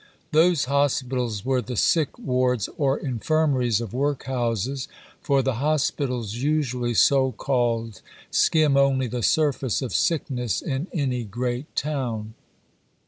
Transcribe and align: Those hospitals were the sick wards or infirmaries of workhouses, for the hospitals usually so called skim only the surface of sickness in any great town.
Those 0.31 0.65
hospitals 0.65 1.45
were 1.45 1.61
the 1.61 1.75
sick 1.77 2.17
wards 2.17 2.67
or 2.75 2.97
infirmaries 2.97 3.79
of 3.79 3.93
workhouses, 3.93 4.87
for 5.21 5.43
the 5.43 5.57
hospitals 5.61 6.33
usually 6.37 6.95
so 6.95 7.33
called 7.33 8.01
skim 8.31 8.75
only 8.75 9.05
the 9.05 9.21
surface 9.21 9.79
of 9.83 9.93
sickness 9.93 10.59
in 10.59 10.87
any 10.91 11.23
great 11.23 11.75
town. 11.75 12.33